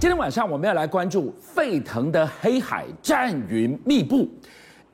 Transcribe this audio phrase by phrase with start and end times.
[0.00, 4.26] 今天晚上我们要来关注沸腾的黑海，战云密布，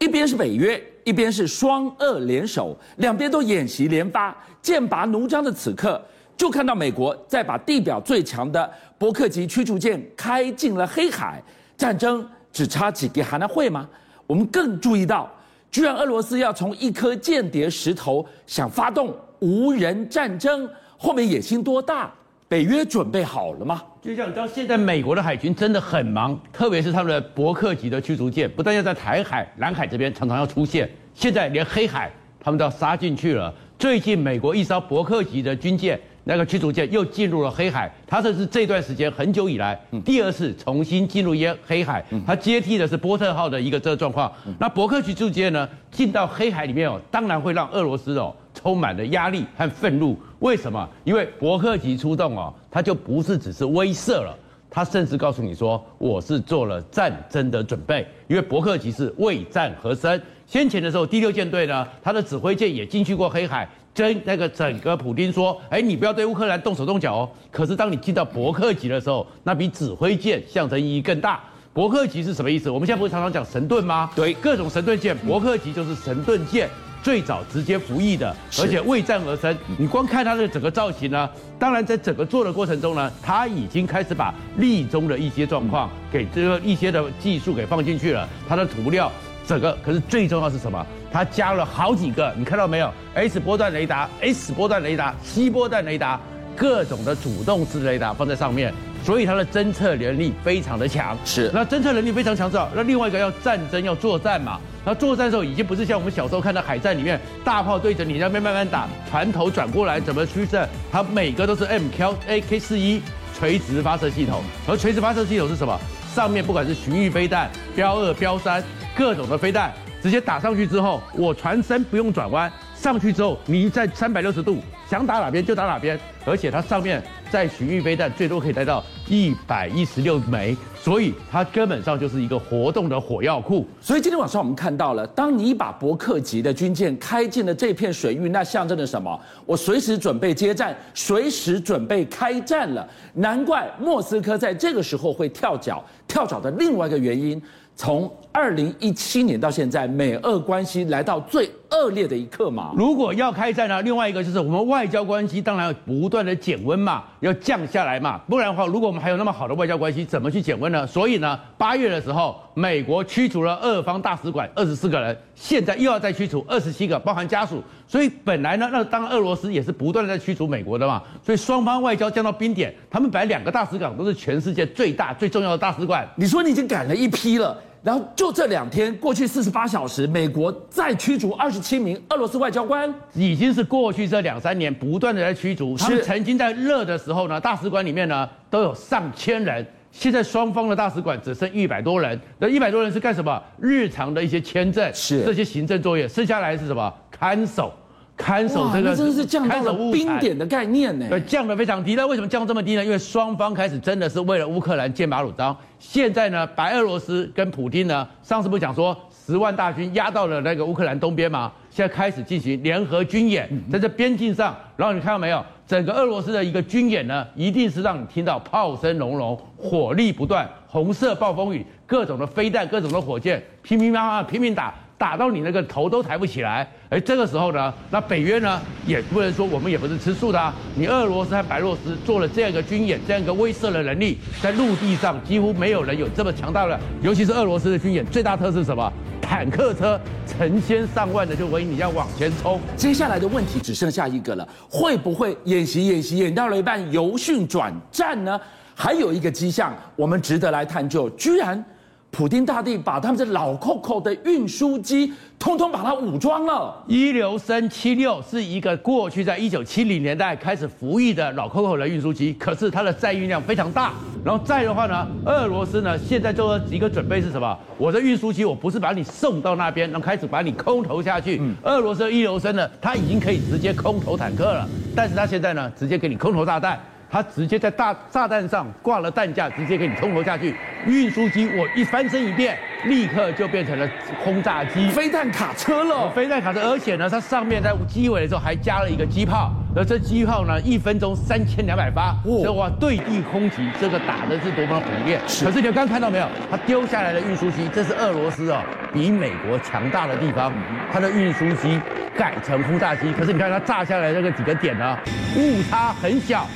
[0.01, 6.03] 一边是北约，一边是双俄联手，两边都演习连发，剑拔弩张的此刻，
[6.37, 11.41] 就看到美国在把地表最强的伯克级驱逐舰开进了黑海，
[11.77, 13.88] 战争只差几个还能会吗？
[14.27, 15.30] 我们更注意到，
[15.70, 20.68] 居然俄罗斯要从一颗间谍石头想发动无人战争，
[20.98, 22.12] 后面野心多大？
[22.49, 23.83] 北约准备好了吗？
[24.01, 33.53] 就像你知道，现在美国的海军真的很忙，特别是他们的伯克级的驱逐舰，不但要在台海、南海这边常常要出现，现在连黑海他们都要杀进去了。
[33.77, 44.33] 最近美国一艘伯克级的军舰，那个驱逐舰又进入了黑海，它这是这段时间很久以来第二次重新进入黑黑海，它接替的是波特号的一个这个状况。
[44.61, 48.33] 那伯克级驱逐舰呢，进到黑海里面哦，当然会让俄罗斯哦。
[48.66, 50.88] 充满了压力和愤怒，为什么？
[51.05, 54.36] 因为伯克级出动哦，他就不是只是威慑了，
[54.69, 58.05] 他甚至告诉你说，我是做了战争的准备。
[58.27, 60.20] 因为伯克级是为战和生。
[60.48, 67.30] 先前的时候，第六舰队呢，他的指挥舰也进去过黑海，跟那个整个普丁说，哎，你不要对乌克兰动手动脚哦。
[67.53, 71.39] 可是当你进到伯克级的时候，那比指挥舰象征意义更大。
[71.73, 72.69] 伯克级是什么意思？
[72.69, 74.11] 我们现在不是常常讲神盾吗？
[74.17, 76.69] 对，各种神盾舰，伯克级就是神盾舰。
[77.02, 79.56] 最早直接服役的，而且为战而生。
[79.78, 88.28] 你光看它的整个造型呢，当然在整个做的过程中呢，它已经开始把立中的一些状况给这个一些的技术给放进去了。
[88.48, 89.11] 它的涂料，
[89.47, 90.84] 整个可是最重要是什么？
[91.12, 96.20] 它加了好几个，你看到没有？S 波段雷达、S 波段雷达、C 波段雷达，
[96.56, 98.74] 各种的主动式雷达放在上面。
[99.05, 101.48] 所以它的侦测能力非常的强，是。
[101.55, 113.03] 那侦测能力非常强之后，那另外一个要战争要作战嘛，它作战的时候已经不是像我们小时候看到海战里面大炮对着你那边慢慢打，船头转过来怎么驱射，它每个都是 MQ AK 四一
[113.37, 115.77] 垂直发射系统，而垂直发射系统是什么？
[116.14, 118.62] 上面不管是巡弋飞弹、标二、标三
[118.97, 127.03] 各种的飞弹，直接打上去之后，我船身不用转弯，上去之后你在三百六十度想打哪边就打哪边，而且它上面。
[127.29, 133.64] 在巡弋飞弹最多可以带到一百一十六枚，所以它根本上就是一个活动的火药库。
[133.80, 139.18] 所以今天晚上我们看到了，当你把伯克级的军舰开进了这片水域，那象征着什么？
[139.44, 142.86] 我随时准备接战，随时准备开战了。
[143.14, 145.84] 难怪莫斯科在这个时候会跳脚。
[146.08, 147.40] 跳脚的另外一个原因。
[147.78, 152.72] 从二零一七年到现在，美俄关系来到最恶劣的一刻嘛。
[152.77, 158.19] 如果要开战呢，另外一个就是我们外交关系当然要不断的减温嘛，要降下来嘛。
[158.28, 160.87] 不然的话，如果我们还有那么好的外交关系，怎么去减温呢？
[160.87, 167.62] 所以呢，八月的时候，美国驱逐了俄方大使馆二十四个人，现在又要再驱逐二十七个，包含家属。
[167.88, 171.03] 所以本来呢，那当然俄罗斯也是不断的在驱逐美国的嘛。
[171.22, 176.06] 所以双方外交降到冰点，他们本来两个大使馆都是全世界最大最重要的大使馆。
[176.16, 177.56] 你说你已经赶了一批了。
[177.82, 185.76] 然后就这两天，过去四十八小时，美国再驱逐二十七名俄罗斯外交官，已经是过去这两三年不断的在驱逐。
[185.76, 192.20] 他们曾经在热的时候呢，大使馆里面呢都有上千人，现在双方的大使馆只剩一百多人。
[192.38, 193.41] 那一百多人是干什么？
[193.60, 196.92] 日常的一些签证，是这些行政作业，剩下来是什么？
[197.10, 197.72] 看守。
[198.16, 201.06] 看守这个，真的是降到了冰点的概念呢。
[201.09, 201.94] 对，降得非常低。
[201.94, 202.84] 那为什么降这么低呢？
[202.84, 205.56] 因为双方开始真的是为了乌克兰剑拔弩张。
[205.78, 208.97] 现在呢，白俄罗斯跟普京呢，上次不是讲说
[209.27, 211.53] 十万大军压到了那个乌克兰东边吗？
[211.71, 214.56] 现在开始进行联合军演，在这边境上。
[214.77, 215.44] 然后你看到没有？
[215.66, 224.72] 整个俄罗斯的一个军演呢，一定是让你听到炮声隆隆，火力不断，红色暴风雨，各种的飞弹，各种的火箭，乒乒乓乓拼命打。
[224.98, 230.54] 打到你那个头都抬不起来，哎，这个时候呢，那北约呢也不能说我们也不是吃素的啊。
[230.74, 238.90] 你俄罗斯和白俄罗斯做了这样一个军演，这样一个威慑的能力，在陆地上几乎没有人有这么强大的，尤其是俄罗斯的军演最大特色是什么？
[239.20, 242.60] 坦克车成千上万的就围你要往前冲。
[242.76, 248.40] 接下来的问题只剩下一个了，会不会演习演习演到了一半由训转战呢？
[248.74, 251.62] 还有一个迹象，我们值得来探究，居然。
[252.10, 256.75] 普丁大帝把他们这老 COCO 的运输机通通把它武装了。
[256.87, 263.93] 伊留申七六是一个过去在一九七零年代开始服役的老 COCO 的运输机，可是它的载运量非常大。
[264.25, 267.56] 然后再的话呢，俄罗斯呢现在做一个准备是什么？
[267.76, 271.38] 我的运输机我不是把你送到那边，然后开始把你空投下去。
[271.41, 274.67] 嗯、俄罗斯的伊留申呢，它已经可以直接空投坦克了，
[274.97, 276.81] 但是它现在呢，直接给你空投炸弹。
[277.11, 280.55] 他直接在大炸弹上挂了弹架，直接给你冲头下去。
[280.87, 283.88] 运输机我一翻身一变，立刻就变成了
[284.23, 286.11] 轰炸机、飞弹卡车了。
[286.11, 295.19] 飞弹卡车，而且呢，它上面在机尾的时候还加了一个机炮，而这机炮呢，一分钟三千两百发，哦这哇对地空袭，这个打的是多么猛烈。
[295.26, 296.29] 是可是你们刚看到没有？
[296.50, 298.62] 它丢下来的运输机，这是俄罗斯哦，
[298.93, 300.52] 比美国强大的地方，
[300.93, 301.81] 它的运输机
[302.17, 303.12] 改成轰炸机。
[303.12, 304.97] 可是你看它炸下来这个几个点呢，
[305.37, 306.47] 误差很小，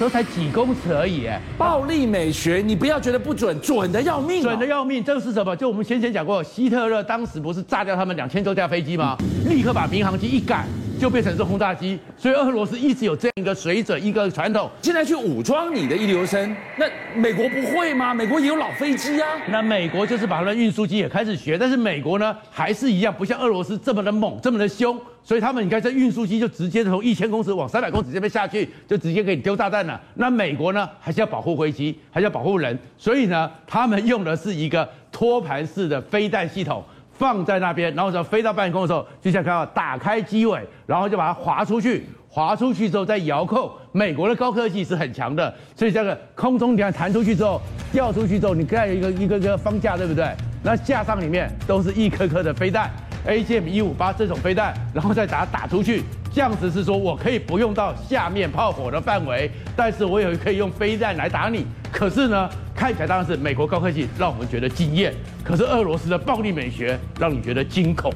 [0.00, 1.38] 都才几公尺而已，哎。
[1.58, 5.04] 暴力美学，你不要觉得不准，准的要命、啊，准的要命。
[5.04, 5.54] 这个是什么？
[5.54, 9.18] 就我们先前讲过，希特勒当时不是炸掉他们两千多架飞机吗？
[9.46, 10.64] 立刻把民航机一改。
[11.00, 14.70] 就变成是轰炸机，所以俄罗斯一直有这样一个水准，一个传统。
[14.82, 18.12] 现在去武装你的一流生，那美国不会吗？
[18.12, 19.26] 美国也有老飞机啊。
[19.48, 25.00] 那美国就是把它的运输机也开始学，但是美国呢，还是一样，不像俄罗斯这么的猛，这么的凶。
[25.22, 29.98] 所以他们你看这运输机就直接从一千公尺往三百公尺这边下去，就直接给你丢炸弹了。
[30.16, 36.84] 那美国呢，还是要保护飞机，还是要保护人，所以呢，他们用的是一个托盘式的飞弹系统。
[37.20, 43.70] 放在那边，然后就飞到半空的时候，就像看到打开机尾，然后就把它滑出去，滑出去之后再遥控。
[43.92, 47.60] 美国的高科技是很强的，所以这个空中你看弹出去之后，
[47.92, 50.34] 掉出去之后，你盖一个一个一个方架，对不对？
[50.62, 52.90] 那架上里面都是一颗颗的飞弹
[53.26, 56.04] ，A G M 一五八这种飞弹，然后再打打出去。
[56.32, 61.66] 这样子是说我可以不用到下面炮火的范围，但是我也可以用飞弹来打你。
[61.90, 65.12] 可是呢，看起来当然是美国高科技让我们觉得惊艳，
[65.42, 68.12] 可是俄罗斯的暴力美学让你觉得惊恐。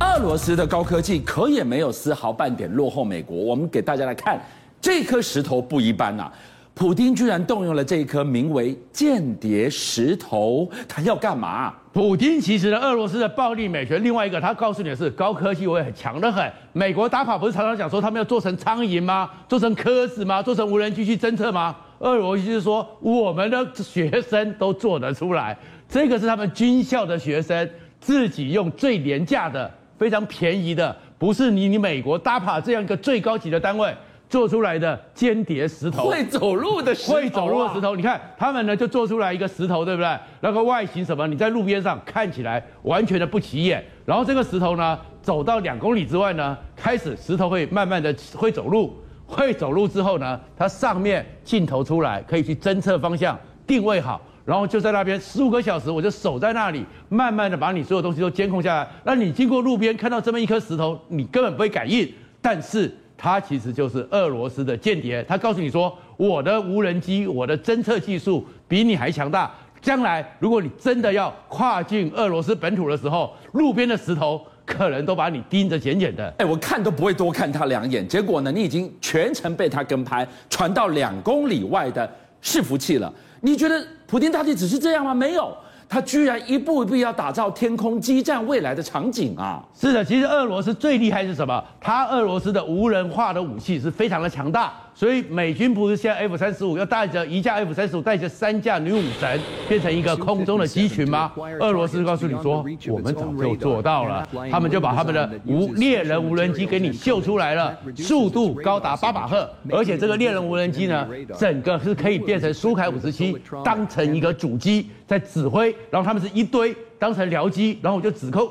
[0.00, 3.36] 俄罗斯的高科技可也没有丝毫半点落后美国。
[3.36, 4.40] 我们给大家来看，
[4.80, 6.32] 这颗石头不一般呐、啊，
[6.74, 11.72] 普丁居然动用了这一颗名为“间谍石头”，他要干嘛？
[11.98, 16.48] 普丁其实呢，俄罗斯的暴力美学，另外一个他告诉你的是高科技，我也很强得很。
[16.72, 19.28] 美国打跑不是常常讲说他们要做成苍蝇吗？
[19.48, 20.40] 做成鸽子吗？
[20.40, 21.74] 做成无人机去侦测吗？
[21.98, 25.58] 俄罗斯就是说我们的学生都做得出来，
[25.88, 27.68] 这个是他们军校的学生
[27.98, 29.68] 自己用最廉价的、
[29.98, 33.92] 非常便宜的，不是你你美国打跑这样一个最高级的单位。
[34.28, 37.96] 做出来的间谍石头，会走路的石头，会走路的石头。
[37.96, 40.18] 你看他们呢，就做出来一个石头，对不对？
[40.40, 41.26] 那个外形什么？
[41.26, 43.82] 你在路边上看起来完全的不起眼。
[44.04, 48.94] 然后这个石头呢，走到两公里之外呢，开始石头会慢慢的会走路，
[49.26, 58.86] 会走路之后呢，它上面镜头出来，可以去侦测方向，定位好，然后就在那边十五个小时，我就守在那里，慢慢的把你所有东西都监控下来。
[59.04, 62.94] 那你经过路边看到这么一颗石头，你根本不会感应，但是。
[63.18, 69.52] 他其实就是俄罗斯的间谍，他告诉你说，我的无人机、我的侦测技术比你还强大。
[69.82, 76.32] 将来如果你真的要跨进俄罗斯本土的时候，路边的石头可能都把你盯着紧紧的。
[76.38, 78.06] 哎，我看都不会多看他两眼。
[78.06, 82.08] 结果呢，你已经全程被他跟拍，传到两公里外的
[82.42, 83.12] 伺服器了。
[83.40, 85.14] 你觉得普丁到底只是这样吗？
[85.14, 85.56] 没有。
[85.88, 89.64] 他居然一步一步要打造天空激战未来的场景啊！
[89.74, 91.64] 是的，其实俄罗斯最厉害是什么？
[91.80, 94.74] 他俄罗斯的无人化的武器是非常的强大。
[94.98, 101.30] 所以美军不是现在 F 三十五要带着一架 F 三十五带着三架女武神变成一个空中的机群吗？
[101.60, 111.06] 俄罗斯告诉你说，我们早就做到了，他们就把他们的无猎人无人机给你秀出来了，速度高达八马赫，而且这个猎人无人机呢，
[111.38, 118.50] 整个是可以变成苏凯五十七当成一个主机在指挥，然后他们是一堆当成僚机，然后我就指控。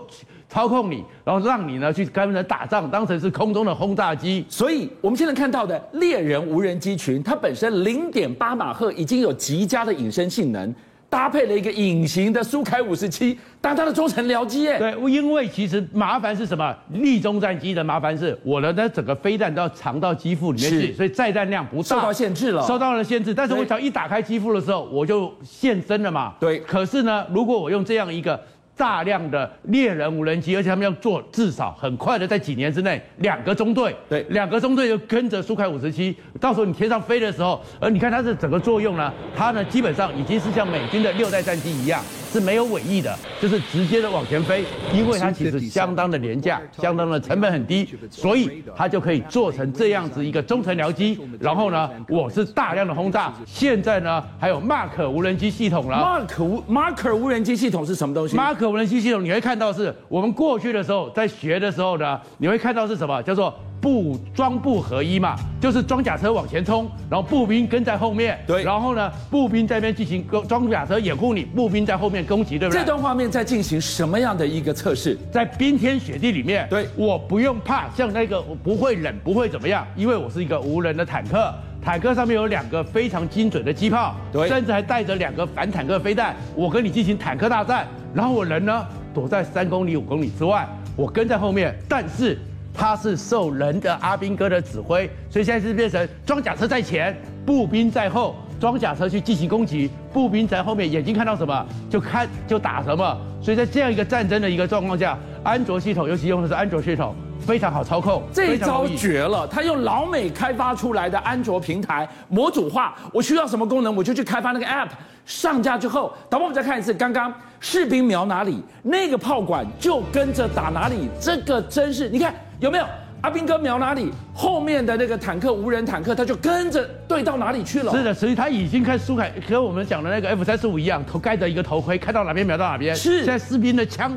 [0.49, 4.45] 操控你，然后让你呢去跟人打仗，当成是空中的轰炸机。
[4.47, 10.73] 所以我们现在看到的猎人无人机群，它本身零点八马赫已经有极佳的隐身性能，
[11.17, 14.69] 搭配了一个隐形的苏凯五十七当它的中程僚机。
[14.69, 16.75] 哎，对，因为其实麻烦是什么？
[16.91, 23.33] 立中战机的麻烦是我的那整个飞弹都要藏到机腹里面去，所以载弹量不大，受到限制了，受到了限制。
[23.33, 26.35] 但是我只要一打开机腹的时候，我就现身了嘛。
[26.39, 26.59] 对。
[26.59, 28.39] 可是呢，如果我用这样一个。
[28.77, 42.01] 大量的猎人无人机，而且他们要做至少很快的，在几年之内两个中队，对，两个中队就跟着苏凯五十七，到时候你天上飞的时候，而你看它的整个作用呢，它呢基本上已经是像美军的六代战机一样。
[42.31, 51.19] 是没有尾翼的，就是直接的往前飞，因为它其实相当的廉价，相当的成本很低，所以它就可以做成这样子一个中程僚机。
[51.39, 53.33] 然后呢，我是大量的轰炸。
[53.45, 55.97] 现在呢，还有 Mark 无人机系统了。
[55.97, 63.53] Mark 无 Mark 无人机系统是什么东西？？Mark 无人机系统你会看到是我们过去的时候在学的时候呢，你会看到是什么叫做。
[63.87, 68.37] 步装步合一嘛，就是装甲车往前冲，然后步兵跟在后面。
[68.45, 72.81] 对，然后呢，步兵在那边进行装甲车掩护你，步兵在后面攻击，对不对？
[72.81, 75.17] 这段画面在进行什么样的一个测试？
[75.31, 76.67] 在冰天雪地里面。
[76.69, 87.87] 对，我不用怕，像那个我不会冷，不会怎么样，因为我是一个无人的坦克，坦克上面有两个非常精准的机炮，对，甚至还带着两个反坦克飞弹，我跟你进行坦克大战。
[88.13, 90.67] 然后我人呢，躲在三公里、五公里之外，
[90.97, 92.37] 我跟在后面，但是。
[92.77, 103.17] 它是受人的阿兵哥的指挥，所以现在是变成装甲车在前，步兵在后，装甲车去进行攻击，步兵在后面，眼睛看到什么就看就打什么。
[103.41, 108.21] 所以在这样一个战争的一个状况下，安卓系统尤其用的是安卓系统，非常好操控。
[108.31, 114.89] 这一招绝了，他用老美开发出来的安卓平台模组化，我需要什么功能我就去开发那个 App，
[115.25, 122.35] 上架之后，导播我们再看一次，刚刚士兵瞄哪里，那个炮管就跟着打哪里，这个真是你看。
[122.59, 122.85] 有没有
[123.21, 127.91] 阿兵哥瞄哪里，后面的那个坦克无人坦克，他就跟着对到哪里去了？
[127.91, 132.95] 是的，所以他已经开始苏凯和我们讲的那个 F 三十五一样，头盖着一个头盔，看到哪边瞄到哪边。
[132.95, 134.11] 是，现在士兵的枪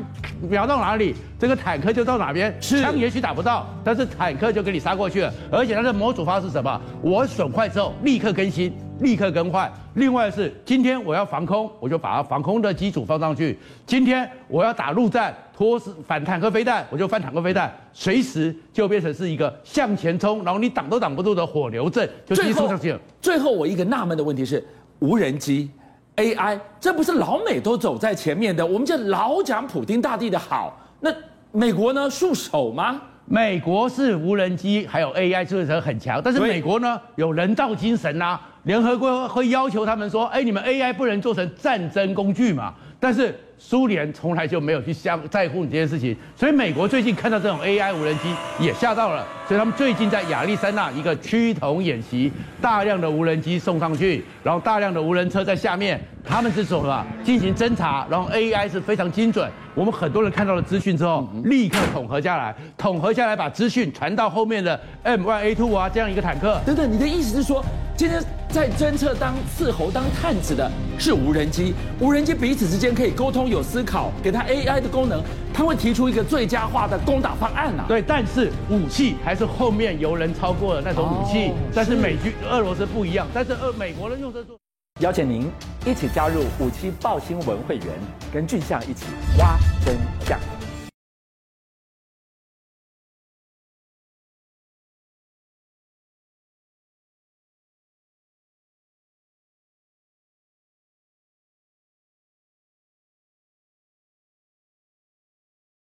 [0.49, 2.55] 瞄到哪里，这个坦克就到哪边。
[2.59, 5.33] 是，枪也许打不到，但是坦克就给你杀过去了。
[5.51, 6.81] 而且它的模组化是什么？
[7.01, 8.73] 我损坏之后立刻更新。
[9.01, 9.71] 立刻更换。
[9.95, 13.57] 另外是，今天我要防空，我就把防空的基础放上去。
[13.85, 15.77] 今天我要打陆战，拖
[16.07, 22.99] 反坦克飞弹，我就反坦克飞弹，随时就变成是一个向前冲，然后你挡都挡不住的火牛阵，就基础上去了。
[23.19, 24.65] 最后我一个纳闷的问题是，
[24.99, 25.69] 无人机
[26.15, 28.65] AI，这不是老美都走在前面的？
[28.65, 31.11] 我们就老讲普丁大帝的好，那
[31.51, 32.09] 美国呢？
[32.09, 33.01] 束手吗？
[33.25, 38.47] 美国是无人机还有 AI 技术很强，但是美国呢有人造精神呐、啊。
[38.63, 57.03] 联合国会要求他们说：“哎，你们 AI 不能做成战争工具嘛？”但是苏联从来就没有去相在乎你这件事情，所以美国最近看到这种 AI 无人机也吓到了，所以他们最近在亚利桑那一个趋同演习，大量的无人机送上去，然后大量的无人车在下面，他们是什么？
[57.23, 59.49] 进行侦查，然后 AI 是非常精准。
[59.73, 66.61] 我们很多人看到了资讯之后，立刻统合下来，统合下来把资讯传到后面的 M1A2 啊这样一个坦克。
[66.63, 67.63] 等等，你的意思是说，
[68.01, 75.21] 今天在侦测当伺候当探子的是无人机，无人机彼此之间可以沟通有思考，给它 AI 的功能，
[75.53, 77.85] 它会提出一个最佳化的攻打方案啊。
[77.87, 84.57] 对，但是武器还是后面由人超过的那种武器，但是美军俄罗斯不一样，但是俄美国人用这做。
[84.99, 85.47] 邀请您
[85.85, 87.85] 一起加入五七报新闻会员，
[88.33, 89.05] 跟俊相一起
[89.37, 89.59] 挖